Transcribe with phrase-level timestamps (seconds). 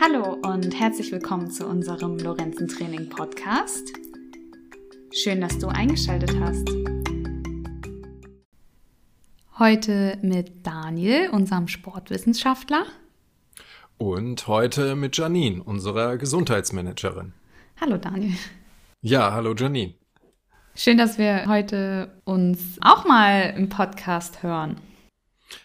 [0.00, 3.92] Hallo und herzlich willkommen zu unserem Lorenzen Training Podcast.
[5.12, 6.68] Schön, dass du eingeschaltet hast.
[9.58, 12.86] Heute mit Daniel, unserem Sportwissenschaftler.
[13.96, 17.32] Und heute mit Janine, unserer Gesundheitsmanagerin.
[17.80, 18.36] Hallo Daniel.
[19.00, 19.94] Ja, hallo Janine.
[20.76, 24.76] Schön, dass wir heute uns auch mal im Podcast hören.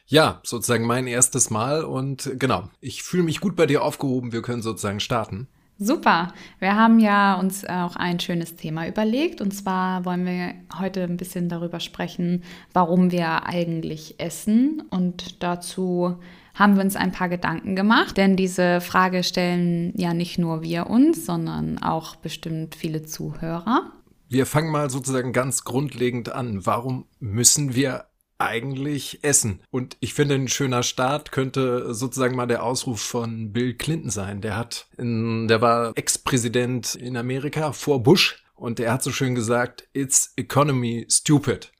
[0.08, 4.32] Ja, sozusagen mein erstes Mal und genau, ich fühle mich gut bei dir aufgehoben.
[4.32, 5.48] Wir können sozusagen starten.
[5.80, 6.34] Super.
[6.60, 11.18] Wir haben ja uns auch ein schönes Thema überlegt und zwar wollen wir heute ein
[11.18, 12.44] bisschen darüber sprechen,
[12.74, 16.18] warum wir eigentlich essen und dazu
[16.54, 20.88] haben wir uns ein paar Gedanken gemacht, denn diese Frage stellen ja nicht nur wir
[20.88, 23.92] uns, sondern auch bestimmt viele Zuhörer.
[24.30, 26.66] Wir fangen mal sozusagen ganz grundlegend an.
[26.66, 28.06] Warum müssen wir
[28.44, 29.62] eigentlich essen.
[29.72, 34.42] Und ich finde, ein schöner Start könnte sozusagen mal der Ausruf von Bill Clinton sein.
[34.42, 39.36] Der hat, in, der war Ex-Präsident in Amerika vor Bush und der hat so schön
[39.36, 41.72] gesagt, it's economy stupid.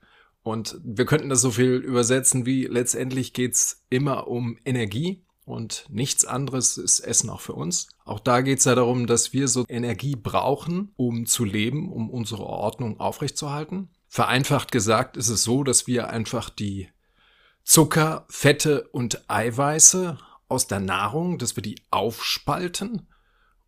[0.42, 6.24] Und wir könnten das so viel übersetzen wie letztendlich geht's immer um Energie und nichts
[6.24, 7.88] anderes ist Essen auch für uns.
[8.04, 12.44] Auch da geht's ja darum, dass wir so Energie brauchen, um zu leben, um unsere
[12.44, 13.90] Ordnung aufrechtzuerhalten.
[14.14, 16.88] Vereinfacht gesagt ist es so, dass wir einfach die
[17.64, 23.08] Zucker, Fette und Eiweiße aus der Nahrung, dass wir die aufspalten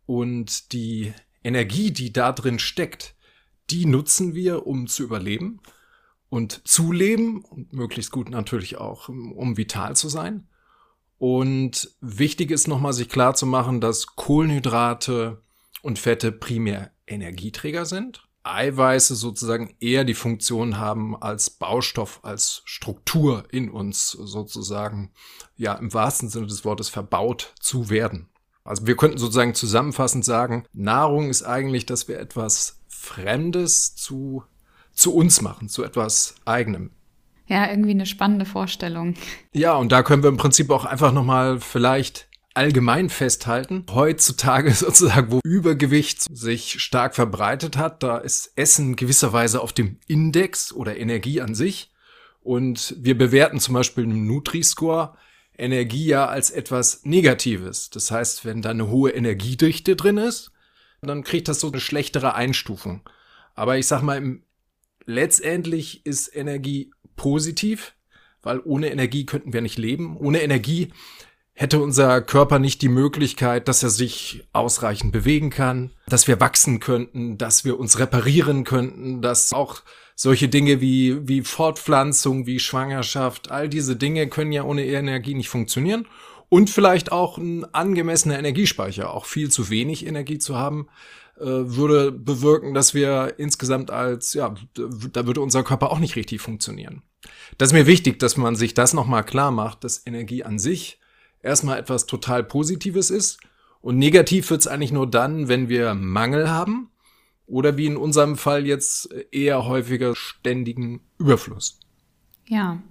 [0.05, 3.17] und die Energie, die da drin steckt,
[3.69, 5.59] die nutzen wir, um zu überleben
[6.29, 10.47] und zu leben und möglichst gut natürlich auch, um vital zu sein.
[11.17, 15.43] Und wichtig ist nochmal sich klar zu machen, dass Kohlenhydrate
[15.81, 23.45] und Fette primär Energieträger sind Eiweiße sozusagen eher die Funktion haben als Baustoff, als Struktur
[23.51, 25.11] in uns sozusagen,
[25.55, 28.29] ja, im wahrsten Sinne des Wortes verbaut zu werden.
[28.63, 34.43] Also wir könnten sozusagen zusammenfassend sagen, Nahrung ist eigentlich, dass wir etwas Fremdes zu,
[34.91, 36.91] zu uns machen, zu etwas Eigenem.
[37.47, 39.13] Ja, irgendwie eine spannende Vorstellung.
[39.53, 42.26] Ja, und da können wir im Prinzip auch einfach nochmal vielleicht
[42.57, 43.85] allgemein festhalten.
[43.91, 50.73] Heutzutage sozusagen, wo Übergewicht sich stark verbreitet hat, da ist Essen gewisserweise auf dem Index
[50.73, 51.91] oder Energie an sich.
[52.41, 55.15] Und wir bewerten zum Beispiel im Nutri-Score
[55.57, 57.89] Energie ja als etwas Negatives.
[57.89, 60.51] Das heißt, wenn da eine hohe Energiedichte drin ist,
[61.01, 63.07] dann kriegt das so eine schlechtere Einstufung.
[63.55, 64.39] Aber ich sag mal,
[65.05, 67.95] letztendlich ist Energie positiv,
[68.43, 70.15] weil ohne Energie könnten wir nicht leben.
[70.17, 70.93] Ohne Energie
[71.59, 76.79] hätte unser Körper nicht die Möglichkeit, dass er sich ausreichend bewegen kann, dass wir wachsen
[76.79, 79.81] könnten, dass wir uns reparieren könnten, dass auch
[80.15, 85.49] solche Dinge wie, wie Fortpflanzung, wie Schwangerschaft, all diese Dinge können ja ohne Energie nicht
[85.49, 86.07] funktionieren.
[86.47, 90.87] Und vielleicht auch ein angemessener Energiespeicher, auch viel zu wenig Energie zu haben,
[91.39, 96.39] äh, würde bewirken, dass wir insgesamt als, ja, da würde unser Körper auch nicht richtig
[96.39, 97.01] funktionieren.
[97.57, 100.99] Das ist mir wichtig, dass man sich das nochmal klar macht, dass Energie an sich
[101.41, 103.39] erstmal etwas total Positives ist.
[103.81, 106.89] Und negativ wird es eigentlich nur dann, wenn wir Mangel haben
[107.45, 111.79] oder wie in unserem Fall jetzt eher häufiger ständigen Überfluss.
[112.47, 112.81] Ja,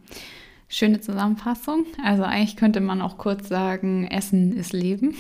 [0.69, 1.87] schöne Zusammenfassung.
[2.03, 5.15] Also eigentlich könnte man auch kurz sagen, Essen ist Leben.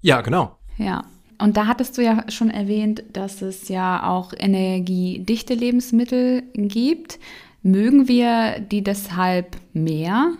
[0.00, 0.58] Ja, genau.
[0.78, 1.04] Ja.
[1.40, 7.20] Und da hattest du ja schon erwähnt, dass es ja auch energiedichte Lebensmittel gibt.
[7.62, 10.32] Mögen wir die deshalb mehr?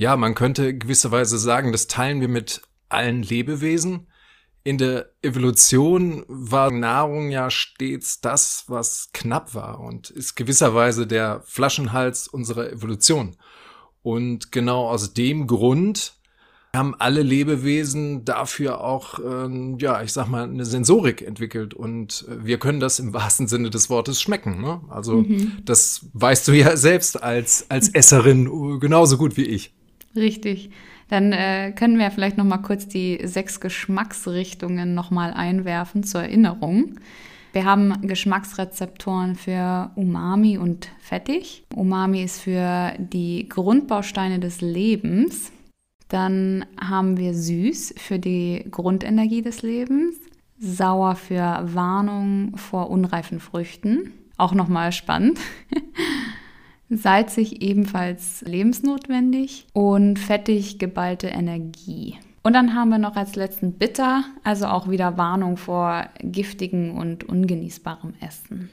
[0.00, 4.06] Ja, man könnte gewisserweise sagen, das teilen wir mit allen Lebewesen.
[4.64, 11.42] In der Evolution war Nahrung ja stets das, was knapp war und ist gewisserweise der
[11.44, 13.36] Flaschenhals unserer Evolution.
[14.00, 16.14] Und genau aus dem Grund
[16.74, 22.58] haben alle Lebewesen dafür auch, ähm, ja, ich sag mal, eine Sensorik entwickelt und wir
[22.58, 24.62] können das im wahrsten Sinne des Wortes schmecken.
[24.62, 24.80] Ne?
[24.88, 25.58] Also mhm.
[25.62, 29.74] das weißt du ja selbst als, als Esserin genauso gut wie ich.
[30.16, 30.70] Richtig.
[31.08, 36.22] Dann äh, können wir vielleicht noch mal kurz die sechs Geschmacksrichtungen noch mal einwerfen zur
[36.22, 36.96] Erinnerung.
[37.52, 41.64] Wir haben Geschmacksrezeptoren für Umami und Fettig.
[41.74, 45.50] Umami ist für die Grundbausteine des Lebens.
[46.08, 50.16] Dann haben wir süß für die Grundenergie des Lebens,
[50.58, 54.12] sauer für Warnung vor unreifen Früchten.
[54.36, 55.38] Auch nochmal spannend.
[56.90, 62.18] salzig ebenfalls lebensnotwendig und fettig geballte Energie.
[62.42, 67.24] Und dann haben wir noch als letzten bitter, also auch wieder Warnung vor giftigen und
[67.24, 68.70] ungenießbarem Essen.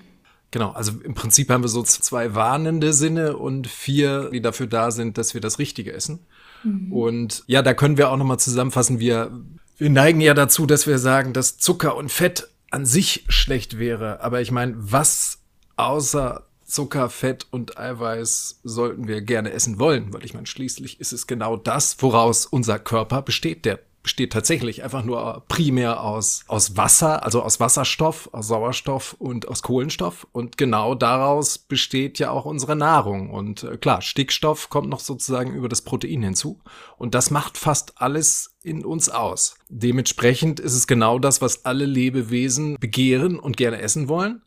[0.52, 4.92] Genau, also im Prinzip haben wir so zwei warnende Sinne und vier, die dafür da
[4.92, 6.20] sind, dass wir das Richtige essen.
[6.64, 6.92] Mhm.
[6.94, 9.32] Und ja, da können wir auch nochmal zusammenfassen, wir,
[9.78, 14.22] wir neigen ja dazu, dass wir sagen, dass Zucker und Fett an sich schlecht wäre.
[14.22, 15.40] Aber ich meine, was
[15.76, 21.14] außer Zucker, Fett und Eiweiß sollten wir gerne essen wollen, weil ich meine, schließlich ist
[21.14, 23.66] es genau das, woraus unser Körper besteht.
[23.66, 29.50] Der besteht tatsächlich einfach nur primär aus, aus Wasser, also aus Wasserstoff, aus Sauerstoff und
[29.50, 30.26] aus Kohlenstoff.
[30.32, 33.30] Und genau daraus besteht ja auch unsere Nahrung.
[33.32, 36.62] Und äh, klar, Stickstoff kommt noch sozusagen über das Protein hinzu.
[36.98, 39.56] Und das macht fast alles in uns aus.
[39.68, 44.42] Dementsprechend ist es genau das, was alle Lebewesen begehren und gerne essen wollen.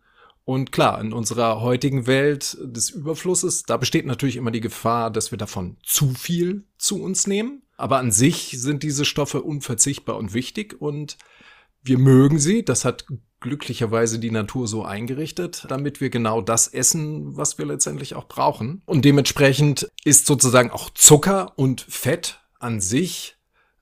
[0.45, 5.31] Und klar, in unserer heutigen Welt des Überflusses, da besteht natürlich immer die Gefahr, dass
[5.31, 7.63] wir davon zu viel zu uns nehmen.
[7.77, 11.19] Aber an sich sind diese Stoffe unverzichtbar und wichtig und
[11.83, 12.65] wir mögen sie.
[12.65, 13.07] Das hat
[13.41, 18.83] glücklicherweise die Natur so eingerichtet, damit wir genau das essen, was wir letztendlich auch brauchen.
[18.87, 23.37] Und dementsprechend ist sozusagen auch Zucker und Fett an sich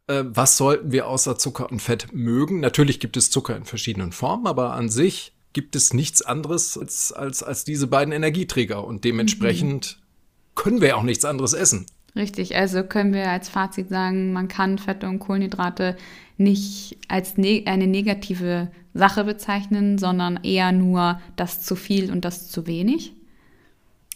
[0.09, 2.61] äh, was sollten wir außer Zucker und Fett mögen?
[2.61, 7.13] Natürlich gibt es Zucker in verschiedenen Formen, aber an sich gibt es nichts anderes als,
[7.13, 10.55] als, als diese beiden Energieträger und dementsprechend mhm.
[10.55, 11.87] können wir auch nichts anderes essen.
[12.17, 15.97] Richtig, also können wir als Fazit sagen, man kann Fette und Kohlenhydrate
[16.37, 22.49] nicht als ne eine negative Sache bezeichnen, sondern eher nur das zu viel und das
[22.49, 23.13] zu wenig.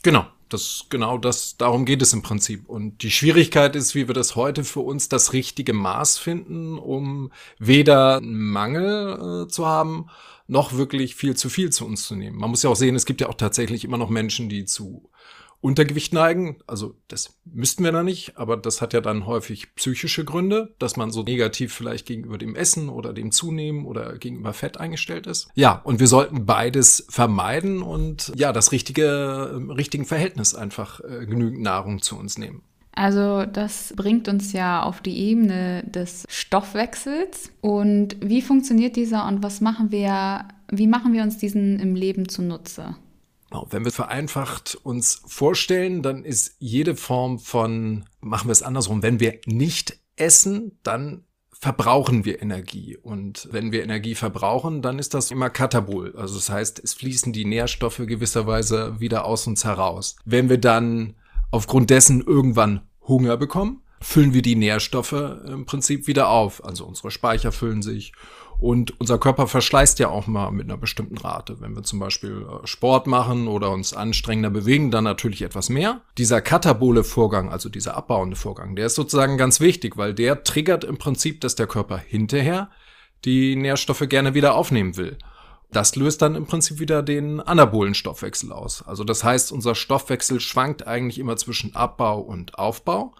[0.03, 4.15] Genau, das genau das darum geht es im Prinzip und die Schwierigkeit ist, wie wir
[4.15, 10.07] das heute für uns das richtige Maß finden, um weder Mangel äh, zu haben
[10.53, 12.39] noch wirklich viel zu viel zu uns zu nehmen.
[12.39, 15.11] Man muss ja auch sehen, es gibt ja auch tatsächlich immer noch Menschen, die zu
[15.63, 16.59] Untergewicht neigen.
[16.67, 20.97] Also das müssten wir da nicht, aber das hat ja dann häufig psychische Gründe, dass
[20.97, 25.49] man so negativ vielleicht gegenüber dem Essen oder dem Zunehmen oder gegenüber Fett eingestellt ist.
[25.55, 31.63] Ja, und wir sollten beides vermeiden und ja, das richtige, richtigen Verhältnis einfach äh, genügend
[31.63, 32.63] Nahrung zu uns nehmen.
[32.95, 37.51] Also das bringt uns ja auf die Ebene des Stoffwechsels.
[37.61, 42.29] Und wie funktioniert dieser und was machen wir, wie machen wir uns diesen im Leben
[42.29, 42.97] zunutze?
[43.71, 49.21] Wenn wir vereinfacht uns vorstellen, dann ist jede Form von, machen wir es andersrum, wenn
[49.21, 51.25] wir nicht essen, dann
[51.63, 52.97] verbrauchen wir Energie.
[52.97, 56.15] Und wenn wir Energie verbrauchen, dann ist das immer Katabol.
[56.17, 60.17] Also das heißt, es fließen die Nährstoffe gewisserweise wieder aus uns heraus.
[60.25, 61.15] Wenn wir dann
[61.53, 66.65] aufgrund dessen irgendwann Hunger bekommen, füllen wir die Nährstoffe im Prinzip wieder auf.
[66.65, 68.13] Also unsere Speicher füllen sich
[68.59, 71.61] und unser Körper verschleißt ja auch mal mit einer bestimmten Rate.
[71.61, 76.03] Wenn wir zum Beispiel äh, Sport machen oder uns anstrengender bewegen, dann natürlich etwas mehr.
[76.19, 80.85] Dieser katabole Vorgang, also dieser abbauende Vorgang, der ist sozusagen ganz wichtig, weil der triggert
[80.85, 82.71] im Prinzip, dass der Körper hinterher
[83.25, 85.19] die Nährstoffe gerne wieder aufnehmen will.
[85.73, 88.83] Das löst dann im Prinzip wieder den anabolen Stoffwechsel aus.
[88.87, 93.15] Also das heißt, unser Stoffwechsel schwankt eigentlich immer zwischen Abbau und Aufbau.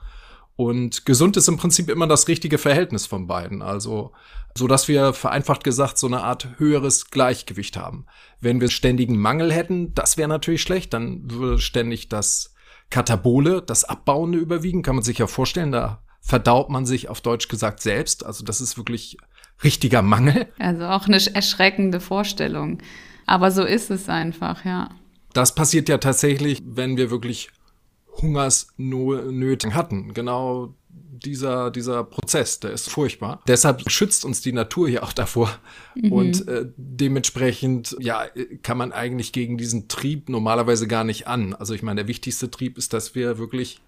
[0.55, 3.63] Und gesund ist im Prinzip immer das richtige Verhältnis von beiden.
[3.63, 4.13] Also,
[4.57, 8.05] so dass wir vereinfacht gesagt so eine Art höheres Gleichgewicht haben.
[8.41, 10.93] Wenn wir ständigen Mangel hätten, das wäre natürlich schlecht.
[10.93, 12.55] Dann würde ständig das
[12.91, 14.83] Katabole, das Abbauende überwiegen.
[14.83, 15.73] Kann man sich ja vorstellen.
[15.73, 18.27] Da verdaut man sich auf Deutsch gesagt selbst.
[18.27, 19.17] Also das ist wirklich
[19.65, 20.47] richtiger Mangel.
[20.59, 22.79] Also auch eine erschreckende Vorstellung.
[23.27, 24.91] Aber so ist es einfach, ja.
[25.33, 27.51] Das passiert ja tatsächlich, wenn wir wirklich
[28.21, 30.13] Hungersnöte hatten.
[30.13, 33.41] Genau dieser, dieser Prozess, der ist furchtbar.
[33.47, 35.51] Deshalb schützt uns die Natur hier auch davor.
[35.95, 36.13] Mhm.
[36.13, 38.27] Und äh, dementsprechend, ja,
[38.63, 41.55] kann man eigentlich gegen diesen Trieb normalerweise gar nicht an.
[41.55, 43.81] Also ich meine, der wichtigste Trieb ist, dass wir wirklich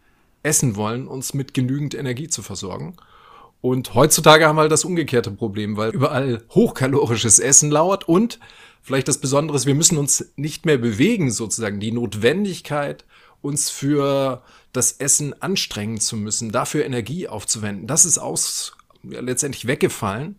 [0.42, 2.96] essen wollen, uns mit genügend Energie zu versorgen.
[3.64, 8.38] Und heutzutage haben wir halt das umgekehrte Problem, weil überall hochkalorisches Essen lauert und
[8.82, 11.80] vielleicht das Besondere ist, wir müssen uns nicht mehr bewegen, sozusagen.
[11.80, 13.06] Die Notwendigkeit,
[13.40, 14.42] uns für
[14.74, 20.36] das Essen anstrengen zu müssen, dafür Energie aufzuwenden, das ist aus, ja, letztendlich weggefallen.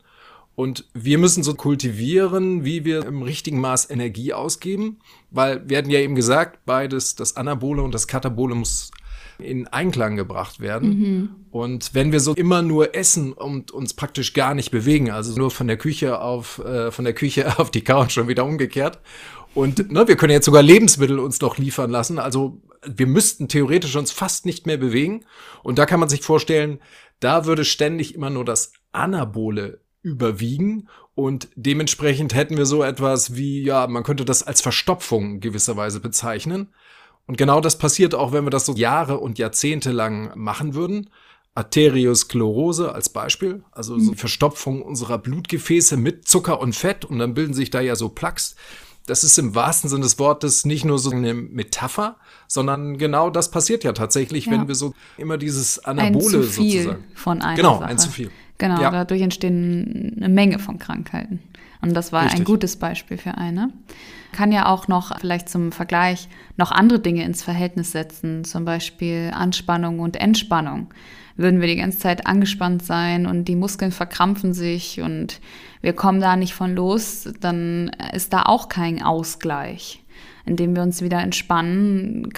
[0.53, 4.99] Und wir müssen so kultivieren, wie wir im richtigen Maß Energie ausgeben,
[5.31, 8.91] weil wir hatten ja eben gesagt, beides, das Anabole und das Katabole muss
[9.39, 10.89] in Einklang gebracht werden.
[10.89, 11.29] Mhm.
[11.51, 15.51] Und wenn wir so immer nur essen und uns praktisch gar nicht bewegen, also nur
[15.51, 18.99] von der Küche auf äh, von der Küche auf die Couch schon wieder umgekehrt.
[19.53, 22.19] Und ne, wir können jetzt sogar Lebensmittel uns doch liefern lassen.
[22.19, 25.25] Also wir müssten theoretisch uns fast nicht mehr bewegen.
[25.63, 26.79] Und da kann man sich vorstellen,
[27.21, 33.63] da würde ständig immer nur das Anabole überwiegen und dementsprechend hätten wir so etwas wie,
[33.63, 36.73] ja, man könnte das als Verstopfung gewisserweise bezeichnen.
[37.27, 41.09] Und genau das passiert auch, wenn wir das so Jahre und Jahrzehnte lang machen würden.
[41.55, 44.17] Arteriosklerose als Beispiel, also so mhm.
[44.17, 48.55] Verstopfung unserer Blutgefäße mit Zucker und Fett und dann bilden sich da ja so Plaques.
[49.05, 52.17] das ist im wahrsten Sinne des Wortes nicht nur so eine Metapher,
[52.47, 54.51] sondern genau das passiert ja tatsächlich, ja.
[54.51, 57.03] wenn wir so immer dieses Anabole ein zu viel sozusagen.
[57.13, 57.85] Von einer genau, Sache.
[57.85, 58.31] ein zu viel.
[58.57, 58.91] Genau, Ja.
[58.91, 61.39] dadurch entstehen eine Menge von Krankheiten.
[61.85, 62.45] Und das war ein Richtig.
[62.45, 63.69] gutes Beispiel für eine.
[64.31, 66.27] Kann ja auch noch vielleicht zum Vergleich
[66.57, 70.87] noch andere Dinge ins Verhältnis setzen, zum Beispiel Anspannung und Entspannung.
[71.37, 75.41] Würden wir die ganze Zeit angespannt sein und die Muskeln verkrampfen sich und
[75.81, 80.03] wir kommen da nicht von los, dann ist da auch kein Ausgleich.
[80.45, 82.29] Indem wir uns wieder entspannen,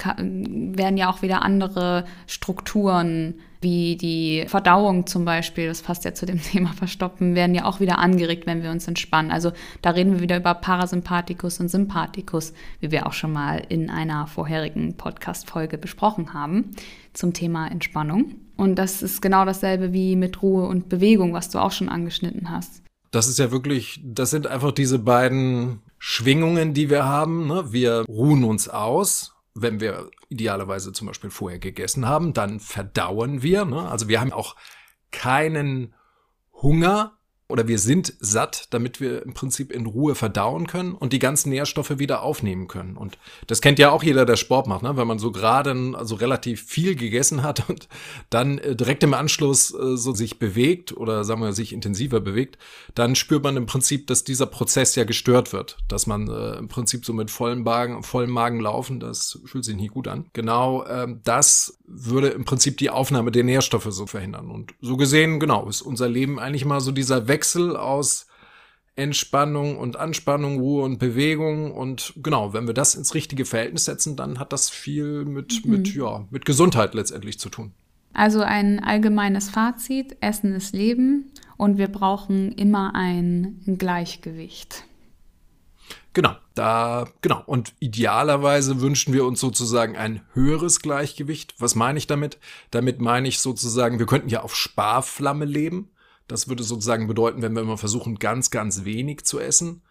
[0.76, 6.26] werden ja auch wieder andere Strukturen, wie die Verdauung zum Beispiel, das passt ja zu
[6.26, 9.30] dem Thema Verstoppen, werden ja auch wieder angeregt, wenn wir uns entspannen.
[9.30, 13.90] Also da reden wir wieder über Parasympathikus und Sympathikus, wie wir auch schon mal in
[13.90, 16.70] einer vorherigen Podcast-Folge besprochen haben
[17.12, 18.34] zum Thema Entspannung.
[18.56, 22.50] Und das ist genau dasselbe wie mit Ruhe und Bewegung, was du auch schon angeschnitten
[22.50, 22.82] hast.
[23.10, 27.46] Das ist ja wirklich, das sind einfach diese beiden Schwingungen, die wir haben.
[27.46, 27.72] Ne?
[27.72, 33.64] Wir ruhen uns aus, wenn wir idealerweise zum Beispiel vorher gegessen haben, dann verdauen wir.
[33.64, 33.88] Ne?
[33.88, 34.56] Also wir haben auch
[35.10, 35.94] keinen
[36.52, 37.17] Hunger
[37.48, 41.48] oder wir sind satt, damit wir im Prinzip in Ruhe verdauen können und die ganzen
[41.48, 42.98] Nährstoffe wieder aufnehmen können.
[42.98, 44.98] Und das kennt ja auch jeder, der Sport macht, ne?
[44.98, 47.88] wenn man so gerade also relativ viel gegessen hat und
[48.28, 52.58] dann äh, direkt im Anschluss äh, so sich bewegt oder sagen wir sich intensiver bewegt,
[52.94, 56.68] dann spürt man im Prinzip, dass dieser Prozess ja gestört wird, dass man äh, im
[56.68, 60.26] Prinzip so mit vollem Magen, vollem Magen laufen, das fühlt sich nie gut an.
[60.34, 64.50] Genau, ähm, das würde im Prinzip die Aufnahme der Nährstoffe so verhindern.
[64.50, 67.37] Und so gesehen, genau, ist unser Leben eigentlich mal so dieser Wechsel
[67.76, 68.26] aus
[68.96, 71.72] Entspannung und Anspannung, Ruhe und Bewegung.
[71.72, 75.94] Und genau, wenn wir das ins richtige Verhältnis setzen, dann hat das viel mit, mit,
[75.94, 77.72] ja, mit Gesundheit letztendlich zu tun.
[78.12, 84.84] Also ein allgemeines Fazit, Essen ist Leben und wir brauchen immer ein Gleichgewicht.
[86.14, 87.44] Genau, da, genau.
[87.46, 91.54] Und idealerweise wünschen wir uns sozusagen ein höheres Gleichgewicht.
[91.60, 92.38] Was meine ich damit?
[92.72, 95.90] Damit meine ich sozusagen, wir könnten ja auf Sparflamme leben.
[96.28, 99.82] Das würde sozusagen bedeuten, wenn wir mal versuchen, ganz, ganz wenig zu essen.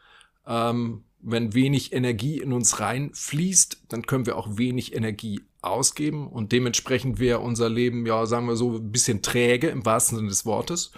[0.45, 6.51] Ähm, wenn wenig Energie in uns reinfließt, dann können wir auch wenig Energie ausgeben und
[6.51, 10.45] dementsprechend wäre unser Leben, ja, sagen wir so, ein bisschen träge im wahrsten Sinne des
[10.45, 10.91] Wortes.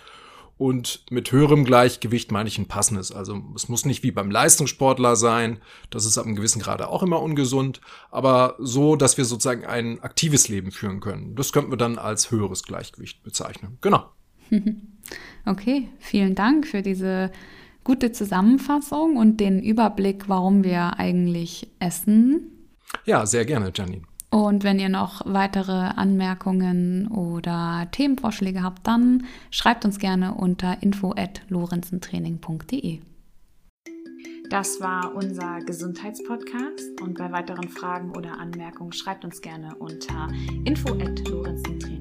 [0.57, 3.13] Und mit höherem Gleichgewicht meine ich ein passendes.
[3.13, 7.01] Also es muss nicht wie beim Leistungssportler sein, das ist ab einem gewissen Grade auch
[7.01, 7.79] immer ungesund,
[8.11, 11.33] aber so, dass wir sozusagen ein aktives Leben führen können.
[11.35, 13.77] Das könnten wir dann als höheres Gleichgewicht bezeichnen.
[13.79, 14.11] Genau.
[15.45, 17.31] Okay, vielen Dank für diese
[17.83, 22.51] gute Zusammenfassung und den Überblick, warum wir eigentlich essen.
[23.05, 24.03] Ja, sehr gerne, Janine.
[24.29, 32.99] Und wenn ihr noch weitere Anmerkungen oder Themenvorschläge habt, dann schreibt uns gerne unter info@lorenzentraining.de.
[34.51, 40.27] Das war unser Gesundheitspodcast und bei weiteren Fragen oder Anmerkungen schreibt uns gerne unter
[40.63, 41.98] info@lorenzentraining.de.